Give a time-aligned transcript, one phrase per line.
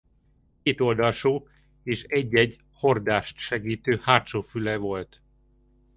[0.63, 1.47] Két oldalsó
[1.83, 5.21] és egy egy hordást segítő hátsó füle volt.